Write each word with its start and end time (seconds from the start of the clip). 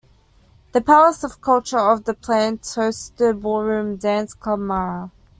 The 0.71 0.81
Palace 0.81 1.23
of 1.23 1.41
Culture 1.41 1.77
of 1.77 2.05
the 2.05 2.15
plant 2.15 2.67
hosts 2.75 3.09
the 3.17 3.35
ballroom 3.35 3.97
Dance 3.97 4.33
Club 4.33 4.57
Mara. 4.59 5.11